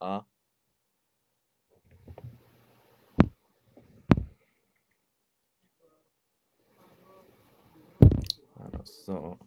[0.00, 0.24] 아.
[8.56, 9.38] 알았어.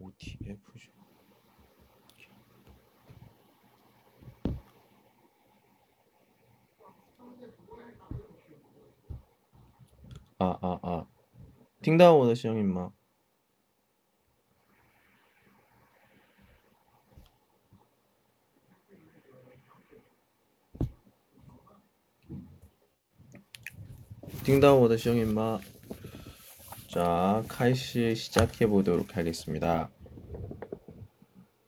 [0.00, 0.92] OTF죠.
[10.38, 11.06] 아, 아, 아.
[11.82, 12.58] 팅다운 오더 시험
[24.45, 25.59] 听到我的声音吗？
[26.89, 29.89] 자, 开始 시작해 보도록 하겠습니다.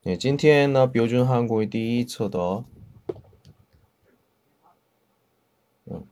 [0.04, 2.66] 네, 今天呢标准韩国第一册的
[5.86, 6.06] 嗯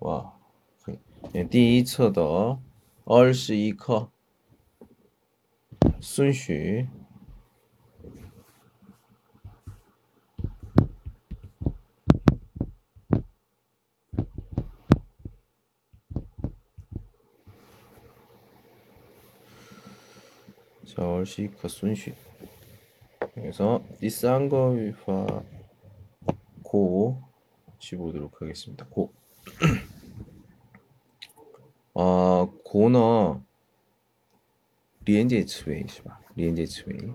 [0.00, 0.34] 哇
[0.82, 0.98] 可以
[1.32, 2.58] 对第一册的
[3.04, 4.10] 二十一课
[6.00, 6.88] 顺序
[20.94, 22.14] 자, 二十一课 顺序
[23.34, 25.42] 그래서 第三个 语法
[26.62, 27.22] 고
[27.80, 28.86] 짚어보도록 하겠습니다.
[28.86, 29.12] 고.
[31.94, 33.42] 아, 고는
[35.04, 36.20] 连接词尾是吧?
[36.34, 37.12] 连接词尾.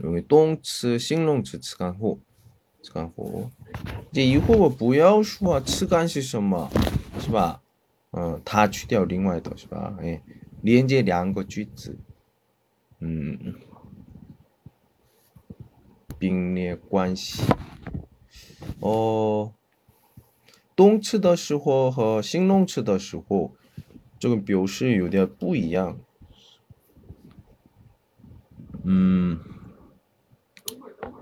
[0.00, 2.20] 여기 动词,形容词词干后,
[2.82, 3.50] 词干后.
[4.12, 6.70] 这以后我不要说词干是什么,
[7.20, 7.60] 是吧?
[8.12, 9.94] 嗯,它去掉另外的是吧?
[10.00, 10.22] 哎,
[10.63, 11.97] 连接两个句子.
[12.99, 13.55] 嗯,
[16.17, 17.43] 并列关系.
[18.79, 19.53] 哦，
[20.73, 23.51] 动词的时候和形容词的时候，
[24.17, 25.99] 这个表示有点不一样。
[28.83, 29.37] 嗯，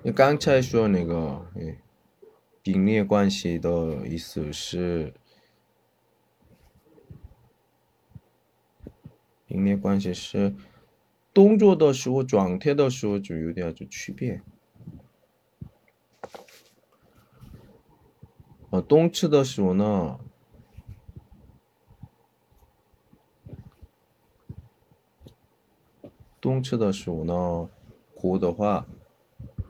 [0.04, 1.80] 你刚才说那个，哎，
[2.62, 5.16] 并列关系的意思是，
[9.51, 10.55] 并列关系是
[11.33, 14.43] 动作的时候、状态的时候就有点就区别。
[18.71, 20.19] 呃，动词的时候呢，
[26.41, 27.71] 动词的时候呢，
[28.15, 28.87] 过的话，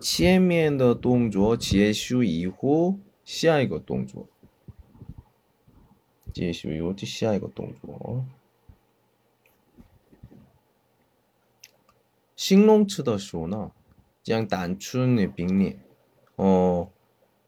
[0.00, 4.26] 前面的动作结束以后，下一个动作，
[6.32, 8.24] 结束以后的下一个动作。
[12.50, 13.70] 形容词的时候呢，
[14.22, 15.78] 将单纯的并列，
[16.36, 16.88] 哦。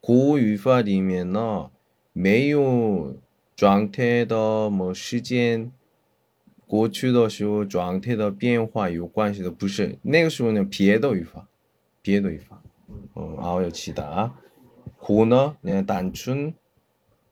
[0.00, 1.70] 国语法里面呢，
[2.12, 3.16] 没有
[3.54, 5.70] 状态的么时间，
[6.66, 11.48] 过去的时候状态的变化有关系的，不是那个时候呢，别的语法，
[12.00, 12.62] 别的语法，
[13.16, 14.32] 嗯，还有其他，
[14.98, 16.54] 国呢，那单纯，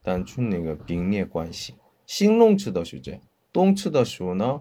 [0.03, 3.21] 单纯那个并列关系，形容词的是这样，
[3.53, 4.60] 动词的时候呢，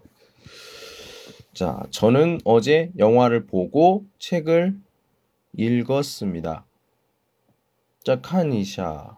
[1.52, 4.78] 자, 저는 어제 영화를 보고 책을
[5.52, 6.66] 읽었습니다.
[8.04, 9.16] 자, 칸이샤.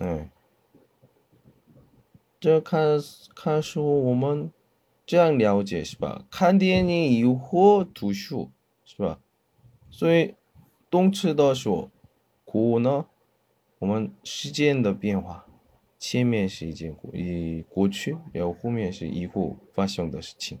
[0.00, 0.30] 네.
[2.40, 4.52] 这看书我们
[5.04, 6.24] 这样了解是吧？
[6.30, 8.52] 看电影以后读书
[8.84, 9.18] 是吧？
[9.90, 10.36] 所以
[10.88, 11.90] 动词的时候，
[12.44, 13.06] 国呢，
[13.80, 15.46] 我们时间的变化，
[15.98, 20.60] 前面是已经过，以过去，然后后面是以后发生的事情。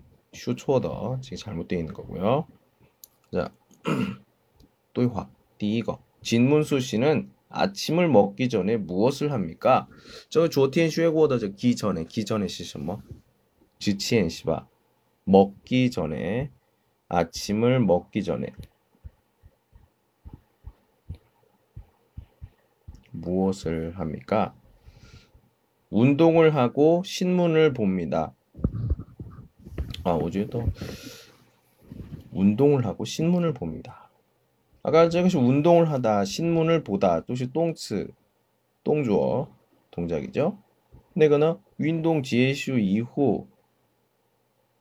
[0.33, 2.47] 슈초더 지금 잘못되어 있는 거고요.
[3.33, 3.51] 자,
[4.93, 9.87] 또화 디거 진문수 씨는 아침을 먹기 전에 무엇을 합니까?
[10.29, 13.01] 저 조티엔 슈에고더 저기 전에 기 전에 시뭐
[13.79, 14.67] 지치엔 시바
[15.25, 16.51] 먹기 전에
[17.09, 18.47] 아침을 먹기 전에
[23.11, 24.55] 무엇을 합니까?
[25.89, 28.33] 운동을 하고 신문을 봅니다.
[30.04, 30.70] 아, 어제도
[32.32, 34.10] 운동을 하고 신문을 봅니다.
[34.82, 38.08] 아까 저것이 운동을 하다, 신문을 보다, 또시 똥츠,
[38.84, 39.48] 똥주어
[39.90, 40.58] 동작이죠.
[41.18, 43.48] 那个呢, 운동 结束以后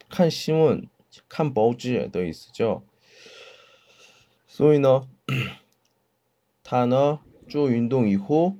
[0.10, 0.90] 看新闻,
[1.30, 2.84] 看报纸的意思죠.
[4.46, 5.08] 所以呢,
[6.62, 8.58] 他呢做运动以后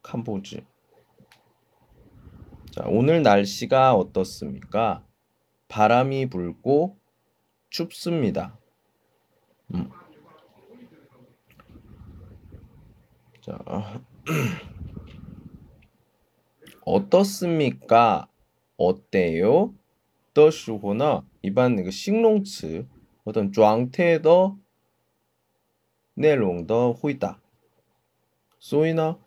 [0.00, 0.62] 看报纸.
[2.70, 5.04] 자, 오늘 날씨가 어떻습니까?
[5.68, 6.96] 바람이 불고
[7.70, 8.56] 춥습니다.
[9.74, 9.90] 음.
[13.40, 13.58] 자,
[16.84, 18.28] 어떻습니까?
[18.76, 19.74] 어때요?
[20.32, 22.86] 的时候呢，一般那个形容词
[23.24, 24.56] 어떤状态的
[26.14, 27.40] 内容的回答。
[28.58, 29.18] 所以呢，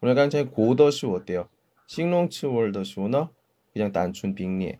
[0.00, 1.48] 我们刚才过的时候 어때요?
[1.86, 3.30] 形容词 월더 시호나
[3.72, 4.78] 그냥 단순 빙례.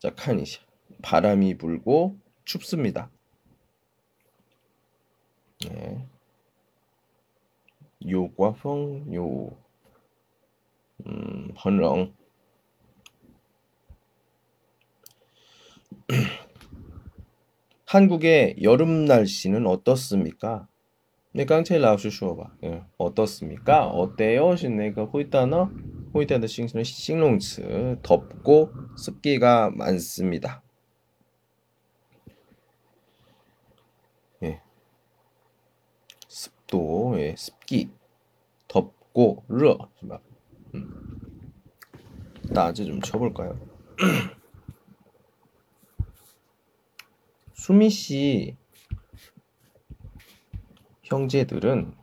[0.00, 0.60] 자, 카니시.
[1.02, 3.10] 바람이 불고 춥습니다.
[5.68, 6.08] 네.
[8.08, 9.50] 요과펑 요
[11.06, 12.14] 음, 헌렁
[17.84, 20.66] 한국의 여름 날씨는 어떻습니까?
[21.32, 22.56] 네, 깡체 라우슈 슈어바.
[22.96, 23.86] 어떻습니까?
[23.86, 24.56] 어때요?
[24.56, 25.70] 신내가 호이따너?
[26.12, 30.62] 호이테드 싱스는 싱롱츠 덥고 습기가 많습니다.
[34.42, 34.60] 예.
[36.26, 37.90] 습도, 예, 습기,
[38.66, 39.76] 덥고, 르,
[40.74, 41.10] 음.
[42.44, 43.58] 낮에 좀 쳐볼까요?
[47.54, 48.56] 수미 씨
[51.04, 51.99] 형제들은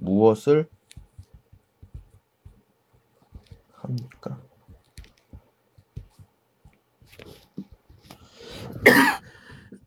[0.00, 0.68] 무엇을
[3.72, 4.40] 합니까?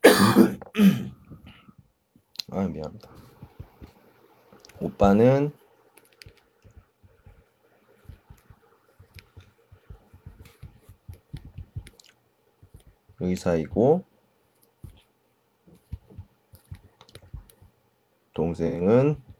[2.52, 3.10] 아, 미안합니다.
[4.80, 5.52] 오빠는
[13.20, 14.04] 의사이고
[18.34, 19.33] 동생은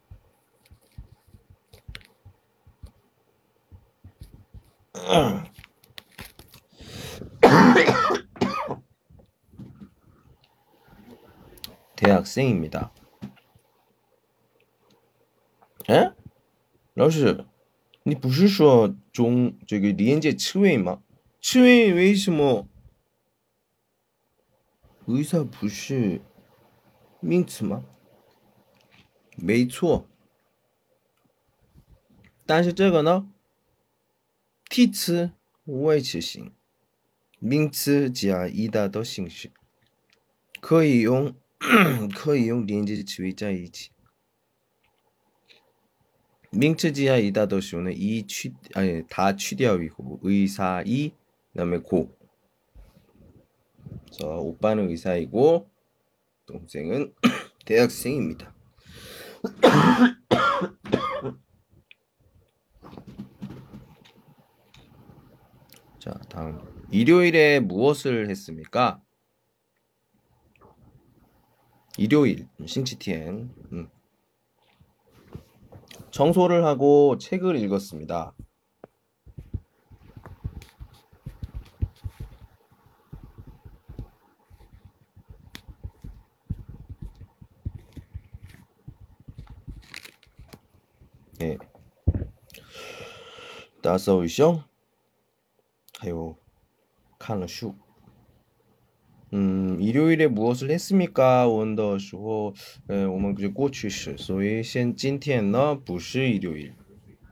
[11.97, 12.93] 대학생입니다.
[15.87, 16.13] 哎，
[16.95, 17.45] 老师，
[18.03, 21.03] 你不是说中这个连接刺猬吗？
[21.41, 22.69] 刺猬为什么
[25.07, 26.21] 의사不是
[27.21, 27.85] 名词吗？
[29.37, 30.07] 没错，
[32.47, 33.29] 但是这个呢，
[34.73, 35.33] 替词
[35.65, 36.53] 外词型，
[37.39, 39.51] 名词加一大的形式，
[40.61, 41.35] 可以用
[42.15, 43.91] 可以用连接词尾在一起。
[46.51, 51.11] 名词지하 이다 더 시오는 이 취, 아니, 다 취되어이고, 의사, 이,
[51.53, 52.17] 그 다음에 고.
[54.07, 55.69] 그래서 오빠는 의사이고,
[56.47, 57.13] 동생은
[57.67, 58.55] 대학생입니다.
[66.34, 66.60] 다음
[66.90, 69.00] 일요일에 무엇을 했습니까?
[71.96, 73.90] 일요일 음, 싱치티엔 음.
[76.10, 78.34] 청소를 하고 책을 읽었습니다.
[91.38, 91.58] 네.
[93.84, 94.64] 다섯 이션
[96.03, 96.37] 还有
[97.19, 97.75] 看了书
[99.35, 101.47] 음, 일요일에 무엇을 했습니까?
[101.49, 102.55] 问的时候,
[102.89, 106.75] 에, 我们 过去式,所以现今天呢不是 일요일.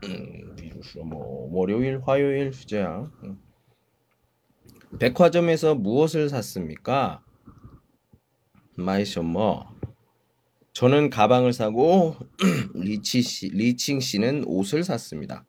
[0.03, 3.11] 음, 比如说뭐 월요일, 화요일, 这样.
[3.23, 3.39] 음.
[4.99, 7.23] 백화점에서 무엇을 샀습니까?
[8.77, 9.75] 买什么?
[10.75, 12.17] 저는 가방을 사고
[12.75, 15.47] 리치 씨, 리칭 씨는 옷을 샀습니다.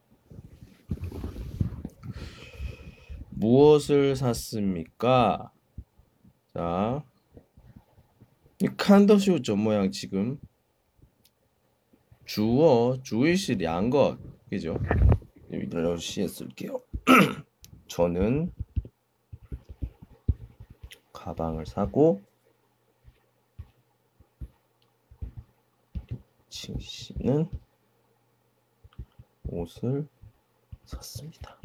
[3.43, 5.51] 무엇을 샀습니까?
[6.55, 7.05] 자,
[8.61, 10.39] 이 칸더시 우점 모양 지금
[12.25, 14.79] 주어 주의시 양것 그죠?
[15.53, 16.81] 여기다 시에 쓸게요.
[17.89, 18.53] 저는
[21.13, 22.23] 가방을 사고
[26.49, 27.49] 리치 씨는
[29.49, 30.07] 옷을
[30.85, 31.62] 샀습니다.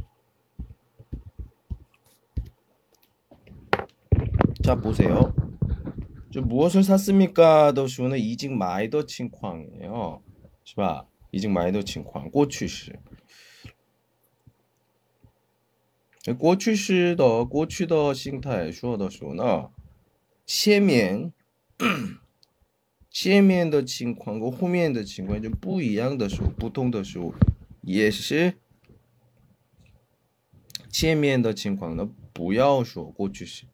[4.67, 5.35] 자 보세요.
[6.31, 7.73] 저 무엇을 샀습니까?
[7.73, 10.23] 的时候呢 이직 마이더 칭광이에요.
[10.64, 11.07] 是吧?
[11.33, 12.99] 이직 마이더 칭광 过去式.
[16.38, 19.71] 过去式的过去的形态说的时候呢，
[20.47, 21.33] 前面
[23.11, 27.35] 前面的情况跟后面的情况就不一样的时候，不同的时候，
[27.81, 28.55] 也是
[30.88, 33.64] 前面的情况呢不要说过去式。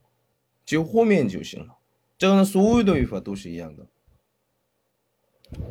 [0.65, 1.79] 就后面就行了。
[2.17, 3.87] 这个呢，所有的语法都是一样的。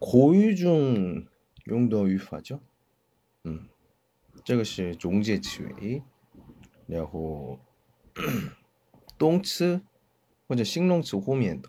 [0.00, 1.28] 고유중
[1.68, 2.60] 용도 위파죠.
[3.46, 3.68] 음.
[4.44, 6.02] 这个是中介词语
[6.86, 7.60] 然后
[9.16, 9.80] 动词
[10.48, 11.68] 或者形容词后面的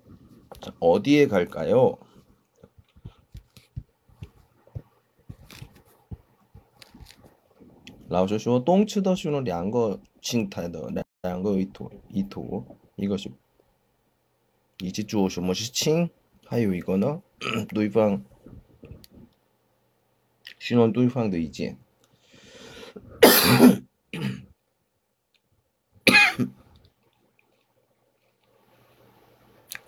[0.60, 1.98] 자, 어디에 갈까요?
[8.08, 11.90] 라오스 说动词的时候两个形态的两个意图，
[12.94, 13.30] 一个是
[14.78, 16.08] 一起做什么事情，
[16.44, 17.20] 还有一个呢，
[17.70, 18.22] 对方
[20.58, 21.78] 询问对方的意见。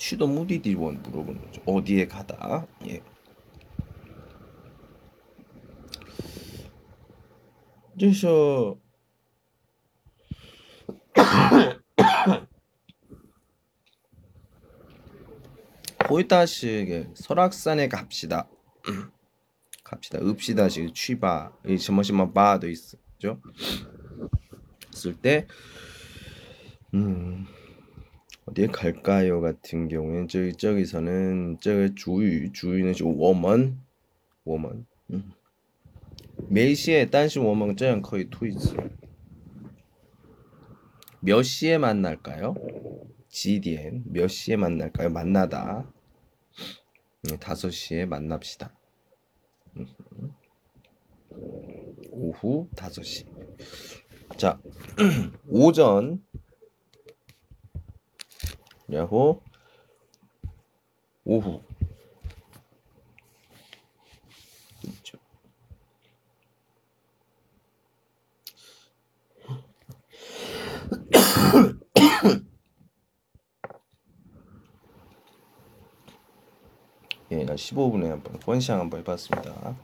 [0.04, 1.62] 쉬도 무디디원 물어보는 거죠.
[1.66, 2.68] 어디에 가다.
[2.88, 3.02] 예.
[7.98, 8.78] 그래서
[16.00, 18.50] 보이다시게 설악산에 갑시다.
[19.86, 20.20] 갑시다.
[20.20, 21.54] 읍시다시 취바.
[21.66, 23.42] 이 점심만 봐도 있죠.
[24.92, 25.48] 쓸때
[28.54, 29.42] 어디에 갈까요?
[29.42, 33.80] 같은 경우에 저기 저기서는 저기 주위 주위는 워먼
[34.46, 34.86] 워먼
[36.50, 38.76] 몇 시에 딴시 워먼 저양 거의 투이지
[41.22, 42.54] 몇 시에 만날까요?
[43.30, 45.10] GDN 몇 시에 만날까요?
[45.10, 45.92] 만나다.
[47.32, 48.72] 음, 5시에 만납시다.
[49.78, 49.88] 음.
[52.12, 53.26] 오후 5시.
[54.38, 54.60] 자
[55.50, 56.24] 오전
[58.92, 59.42] 야호.
[61.26, 61.62] 오후.
[64.82, 65.18] 그렇죠.
[77.32, 79.76] 예, 나 15분에 한번 권시향 한번 해봤습니다.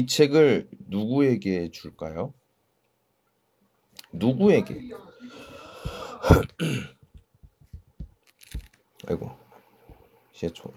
[0.00, 2.32] 이 책을 누구에게 줄까요?
[4.14, 4.80] 누구에게?
[9.06, 9.30] 아이고,
[10.32, 10.72] 시초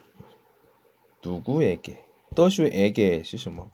[1.23, 2.03] 누구에게?
[2.35, 3.65] 떠슈에게 시시마.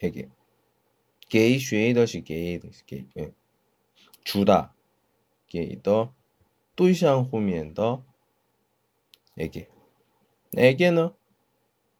[0.00, 0.28] 에게.
[1.28, 3.32] 게이 쉐이더시 게이 게이 예.
[4.22, 4.72] 주다
[5.48, 6.14] 게이더
[6.76, 8.04] 또이샹 후면더
[9.38, 9.68] 에게
[10.56, 11.10] 에게는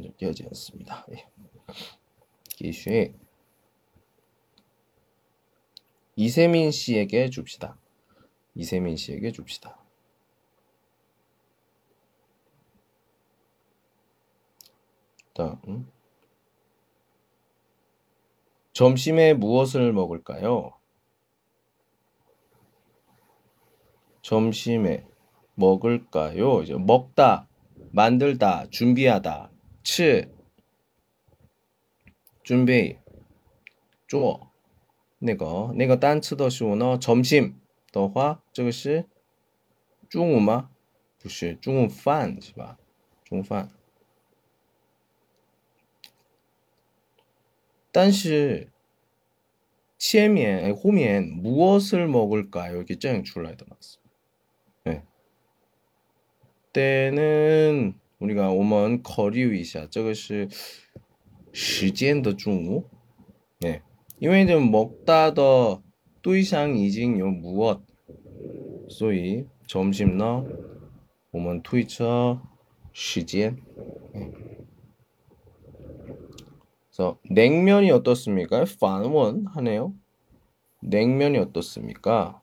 [0.00, 1.06] 느껴지 않습니다.
[1.12, 1.28] 예.
[2.48, 3.12] 기슈
[6.16, 7.78] 이세민 씨에게 줍시다.
[8.54, 9.78] 이세민 씨에게 줍시다.
[15.34, 15.90] 다음
[18.72, 20.72] 점심에 무엇을 먹을까요?
[24.22, 25.06] 점심에
[25.54, 26.62] 먹을까요?
[26.62, 27.48] 이제 먹다,
[27.90, 29.51] 만들다, 준비하다,
[29.83, 30.29] 吃
[32.43, 32.99] 准备
[34.07, 34.51] 做
[35.19, 37.55] 那个那个单词的时候呢 점심
[37.91, 39.05] 的话这个是
[40.09, 40.69] 中午吗
[41.19, 42.77] 不是中午饭是吧
[43.23, 43.71] 中午饭
[47.91, 48.71] 但是
[49.97, 52.77] 前面后面 무엇을 먹을까요?
[52.77, 53.65] 이렇게 짱 출라야 돼
[54.83, 55.03] 네.
[56.71, 60.48] 때는 우리가 오먼 거리위시아 저것이
[61.52, 62.84] 시간의 중우
[63.60, 63.82] 네.
[64.20, 65.82] 因为이제 먹다 더
[66.22, 67.82] 또이상 이징 요 무엇
[68.88, 70.46] 소위 점심 너
[71.32, 72.40] 오먼 트위처
[72.92, 73.60] 시간
[74.14, 74.30] 네.
[76.92, 78.64] 그래서 냉면이 어떻습니까?
[78.78, 79.94] 반원 하네요.
[80.82, 82.42] 냉면이 어떻습니까?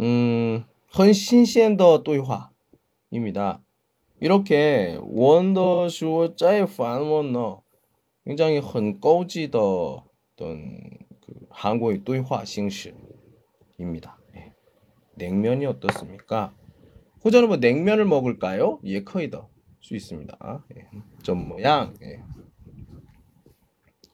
[0.00, 0.64] 음,
[0.96, 3.60] 헌신시엔더 또이화입니다.
[4.19, 7.63] 이렇게 원더슈어 짜이 판원너
[8.25, 10.79] 굉장히 很高级的 어떤
[11.21, 12.93] 그 한국의 对话 形式
[13.77, 14.17] 입니다.
[14.33, 14.53] 네.
[15.15, 16.55] 냉면이 어떻습니까?
[17.23, 18.79] 호전은 뭐 냉면을 먹을까요?
[18.85, 19.49] 예, 커이더
[19.81, 20.65] 수 있습니다.
[20.75, 20.89] 예.
[21.23, 21.93] 좀 모양.
[22.01, 22.23] 예.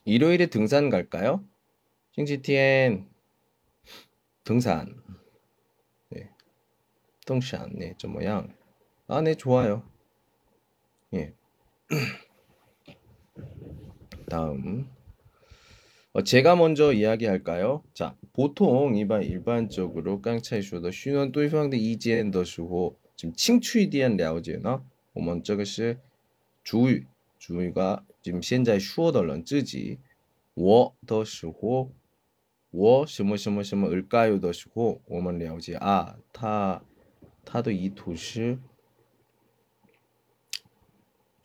[0.05, 1.43] 일요일에 등산 갈까요?
[2.13, 3.07] 싱지티엔
[4.43, 5.01] 등산.
[6.09, 6.29] 네.
[7.25, 7.71] 등산.
[7.75, 8.53] 네, 좀 모양.
[9.07, 9.83] 아, 네, 좋아요.
[11.15, 11.33] 예.
[14.29, 14.87] 다음.
[16.13, 17.83] 어, 제가 먼저 이야기할까요?
[17.93, 25.99] 자, 보통 일반 일반적으로 깡차이说的 쉬는 对方的意见的时候 지금 칭추에 대한 了解呢我们这个是
[26.63, 27.07] 主语
[27.39, 29.99] 主语가 지금 现在说的人自己
[30.53, 31.91] 我的时候
[32.71, 36.81] 我什么什么什么을까요的时候我们了解啊他
[37.45, 38.59] 他的意图是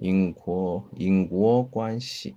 [0.00, 2.36] 因果因果关系.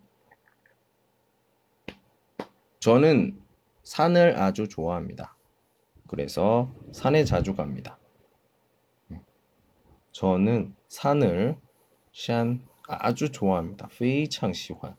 [2.79, 3.41] 저는
[3.83, 5.35] 산을 아주 좋아합니다.
[6.07, 7.99] 그래서 산에 자주 갑니다.
[10.11, 11.57] 저는 산을
[12.13, 13.87] 샨 아주 좋아합니다.
[13.91, 14.95] 非常喜欢.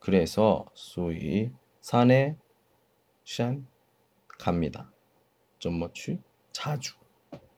[0.00, 2.36] 그래서 소위 산에
[3.24, 3.64] 샨
[4.38, 4.90] 갑니다.
[5.60, 6.18] 좀뭐취
[6.52, 6.94] 자주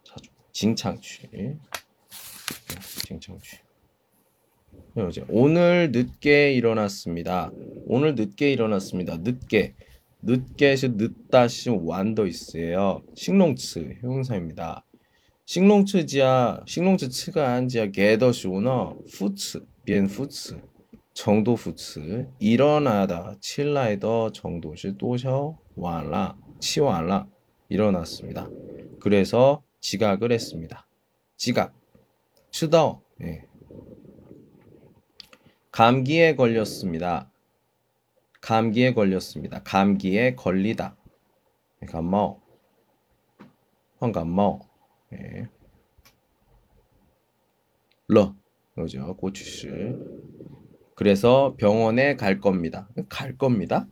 [0.04, 1.58] 자주 징창취
[3.05, 3.57] 징창취
[5.09, 7.51] 이제 오늘 늦게 일어났습니다.
[7.85, 9.17] 오늘 늦게 일어났습니다.
[9.17, 9.75] 늦게
[10.21, 13.01] 늦게시 늦다시 완더 있어요.
[13.15, 14.83] 식농츠 형용사입니다.
[15.45, 20.59] 식농츠지야 식농츠 츠가 한지야 게더시 오너 후츠 비엔 후츠
[21.13, 27.27] 정도 후츠 일어나다 칠라이더 정도시 또셔 완라 치완라
[27.69, 28.49] 일어났습니다.
[28.99, 30.87] 그래서 지각을 했습니다.
[31.37, 31.76] 지각
[32.51, 33.43] 치더 예.
[35.71, 37.31] 감기에 걸렸습니다.
[38.41, 39.61] 감기에 걸렸습니다.
[39.63, 40.95] 감기에 걸리다.
[41.87, 42.41] 감마오.
[43.99, 44.61] 환감마오.
[45.13, 45.47] 예.
[48.07, 48.35] 러.
[48.75, 49.15] 그죠.
[49.17, 49.67] 고추씨.
[50.95, 52.89] 그래서 병원에 갈 겁니다.
[53.09, 53.87] 갈 겁니다.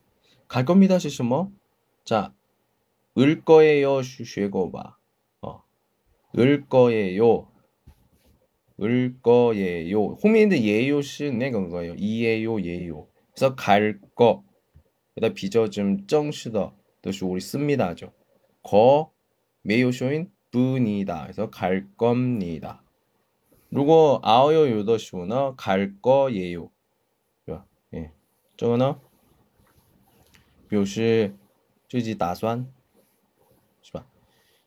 [0.48, 0.98] 갈 겁니다.
[0.98, 1.52] 시시 뭐?
[2.04, 2.34] 자,
[3.18, 4.02] 을 거예요.
[4.72, 4.98] 봐.
[5.42, 5.64] 어.
[6.38, 7.48] 을 거예요.
[8.83, 10.15] 을 거예요.
[10.23, 11.95] 호민인데 예요是 那个 거예요.
[11.99, 13.07] 이예요, 예요.
[13.35, 14.43] 그래서 갈 거.
[15.15, 18.13] 그다 비저즘 정시더 뜻이 우리 씁니다죠.
[18.63, 19.13] 거
[19.63, 21.25] 메요쇼인 분이다.
[21.25, 22.83] 그래서 갈 겁니다.
[23.69, 26.71] 그리고 아어요 요더쇼나 갈 거예요.
[27.95, 28.13] 예.
[28.57, 29.01] 这个呢
[30.69, 31.35] 表示
[31.89, 32.67] 自己打算
[33.83, 34.07] 是吧？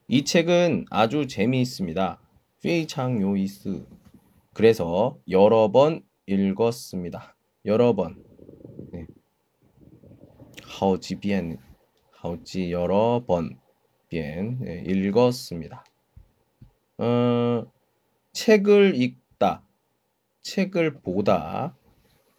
[0.06, 2.20] 이 책은 아주 재미있습니다.
[2.60, 3.86] 非常有意思.
[4.58, 7.36] 그래서 여러 번 읽었습니다.
[7.64, 8.22] 여러 번.
[8.92, 9.06] 네.
[10.64, 11.58] 好几遍,
[12.10, 13.58] 好几 여러 번.
[14.08, 15.84] 遍 네, 읽었습니다.
[16.98, 17.66] 어,
[18.32, 19.64] 책을 읽다,
[20.42, 21.76] 책을 보다,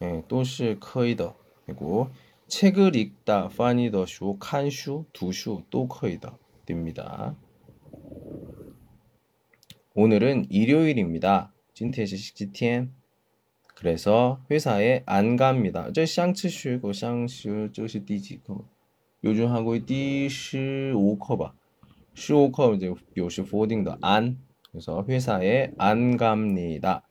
[0.01, 1.35] 예, 都是可以的.
[1.65, 2.09] 그리고
[2.47, 6.37] 책을 읽다, 翻译的书, 看书, 读书都可以的.
[6.65, 7.35] 됩니다.
[9.93, 11.53] 오늘은 일요일입니다.
[11.79, 12.93] 今天是星期天.
[13.75, 15.89] 그래서 회사에 안 갑니다.
[15.93, 18.63] 这上次学过上次这是第几课?
[19.23, 21.53] 요즘 하고 第15课吧.
[22.15, 24.37] 15课 이제 表示 否定的 안.
[24.71, 27.03] 그래서 회사에 안 갑니다.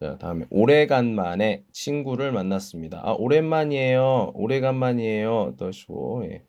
[0.00, 3.00] 자, 다음에 오래간만에 친구를 만났습니다.
[3.02, 4.32] 아, 오랜만이에요.
[4.34, 5.54] 오래간만이에요.
[5.56, 6.24] 더쇼.
[6.26, 6.42] 예.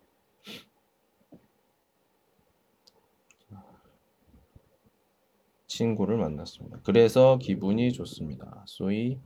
[5.72, 6.80] 친구를 만났습니다.
[6.84, 8.64] 그래서 기분이 좋습니다.
[8.66, 9.20] 소위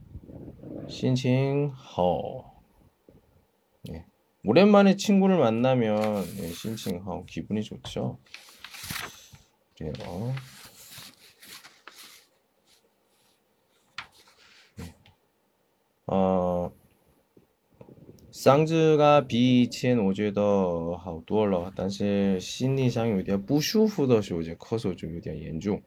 [0.87, 2.51] 신칭허.
[3.91, 4.05] 예.
[4.43, 8.17] 오랜만에 친구를 만나면 예, 신칭허 기분이 좋죠.
[9.77, 10.33] 그래요.
[14.79, 14.95] 예.
[16.07, 16.71] 어,
[18.31, 25.83] 嗓子が比以前我觉得好多了，但是心理上有点不舒服的时候，就咳嗽就有点严重。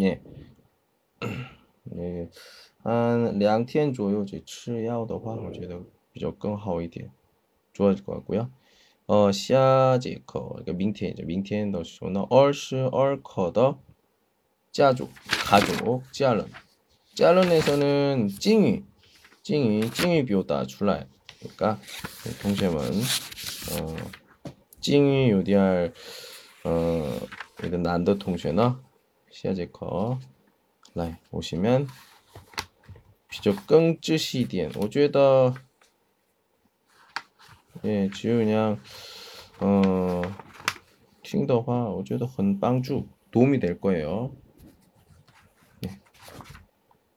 [0.00, 0.20] 예.
[1.96, 2.28] 예.
[2.82, 5.80] 한两天左右去吃药的话，我觉得
[6.12, 7.10] 比较更好一点，
[7.74, 8.50] 좋아질것 같고요.
[9.06, 13.78] 어, 下节课，明天就明天的时候呢，二十二课的
[14.70, 15.08] 家族，
[16.12, 16.46] 家人,
[17.14, 18.84] 家人에서는 찡이,
[19.42, 21.06] 찡이, 찡이 비오다 출来.
[21.40, 21.78] 그러니까
[22.42, 23.96] 동시에는 어,
[24.80, 25.92] 찡이 요디할
[26.64, 27.20] 어,
[27.62, 28.52] 이런 난더 동시에
[29.33, 30.19] 시아제커
[30.93, 31.87] 라인 오시면
[33.29, 35.55] 비적 끙쯔 CDN 어제다
[37.83, 38.79] 예 지우 그냥
[39.59, 40.21] 어
[41.23, 44.35] 팅더화 어제다 헌빵주 도움이 될 거예요.
[45.85, 45.89] 예.
[45.89, 46.01] 네,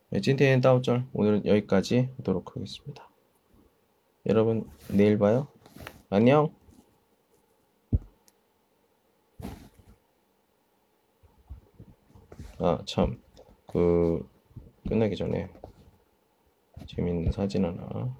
[0.09, 3.11] 네 찐텐 다우절 오늘은 여기까지 하도록 하겠습니다.
[4.25, 5.49] 여러분 내일 봐요.
[6.09, 6.66] 안녕.
[12.60, 13.22] 아, 참.
[13.68, 14.28] 그,
[14.88, 15.50] 끝나기 전에
[16.88, 18.16] 재밌는 사진 하나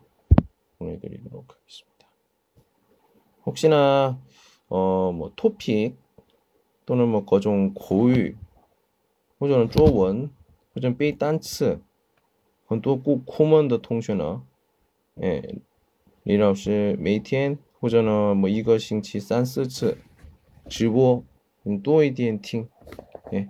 [0.78, 2.08] 보내드리도록 하겠습니다.
[3.46, 4.20] 혹시나,
[4.70, 5.98] 어, 뭐, 토픽,
[6.86, 8.36] 또는 뭐, 거종 고유,
[9.40, 10.34] 혹은 쪼원,
[10.76, 11.82] 혹은 베이 단츠,
[12.72, 14.44] 很多顾空们的同学呢，
[15.22, 15.42] 예,
[16.24, 19.98] 李老师每天或者呢，么一个星期三四次
[20.70, 21.22] 直播，
[21.64, 22.70] 你多一点听，
[23.34, 23.50] 예.